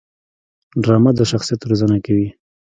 [0.83, 2.29] ډرامه د شخصیت روزنه کوي